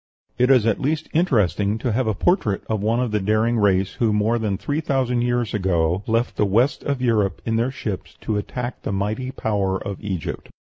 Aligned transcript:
It 0.39 0.49
is 0.49 0.65
at 0.65 0.81
least 0.81 1.09
interesting 1.13 1.77
to 1.77 1.91
have 1.91 2.07
a 2.07 2.15
portrait 2.15 2.63
of 2.65 2.81
one 2.81 2.99
of 2.99 3.11
the 3.11 3.19
daring 3.19 3.59
race 3.59 3.93
who 3.93 4.11
more 4.11 4.39
than 4.39 4.57
three 4.57 4.81
thousand 4.81 5.21
years 5.21 5.53
ago 5.53 6.01
left 6.07 6.37
the 6.37 6.43
west 6.47 6.81
of 6.81 7.03
Europe 7.03 7.39
in 7.45 7.55
their 7.55 7.69
ships 7.69 8.17
to 8.21 8.37
attack 8.37 8.81
the 8.81 8.91
mighty 8.91 9.29
power 9.29 9.77
of 9.77 10.03
Egypt. 10.03 10.49